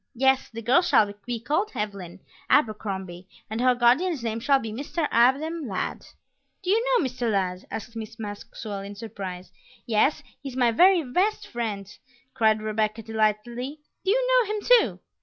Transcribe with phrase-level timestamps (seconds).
[0.15, 5.07] Yes, the girl shall be called Evelyn Abercrombie, and her guardian's name shall be Mr.
[5.11, 6.03] Adam Ladd."
[6.63, 7.31] "Do you know Mr.
[7.31, 9.51] Ladd?" asked Miss Maxwell in surprise.
[9.85, 11.87] "Yes, he's my very best friend,"
[12.33, 13.79] cried Rebecca delightedly.
[14.03, 14.99] "Do you know him too?"